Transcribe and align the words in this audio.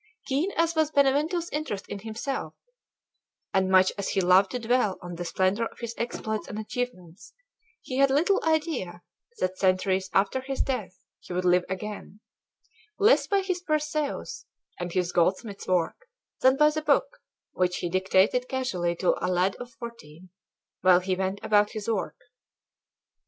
Keen 0.25 0.49
as 0.53 0.73
was 0.73 0.89
Benvenuto's 0.89 1.47
interest 1.51 1.85
in 1.87 1.99
himself, 1.99 2.55
and 3.53 3.69
much 3.69 3.91
as 3.99 4.09
he 4.09 4.19
loved 4.19 4.49
to 4.49 4.57
dwell 4.57 4.97
on 4.99 5.13
the 5.13 5.23
splendor 5.23 5.65
of 5.67 5.77
his 5.77 5.93
exploits 5.95 6.47
and 6.47 6.57
achievements, 6.57 7.33
he 7.83 7.97
had 7.97 8.09
little 8.09 8.43
idea 8.43 9.03
that 9.37 9.59
centuries 9.59 10.09
after 10.11 10.41
his 10.41 10.63
death 10.63 11.05
he 11.19 11.33
would 11.33 11.45
live 11.45 11.65
again, 11.69 12.19
less 12.97 13.27
by 13.27 13.41
his 13.41 13.61
"Perseus" 13.61 14.45
and 14.79 14.91
his 14.91 15.11
goldsmith's 15.11 15.67
work 15.67 16.07
than 16.39 16.57
by 16.57 16.71
the 16.71 16.81
book 16.81 17.21
which 17.51 17.77
he 17.77 17.87
dictated 17.87 18.49
casually 18.49 18.95
to 18.95 19.13
a 19.23 19.29
lad 19.31 19.55
of 19.57 19.69
fourteen, 19.69 20.29
while 20.81 20.99
he 21.01 21.15
went 21.15 21.39
about 21.43 21.73
his 21.73 21.87
work. 21.87 22.17